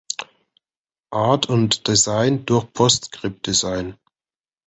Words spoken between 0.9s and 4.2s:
Art und Design durch PostScript Design.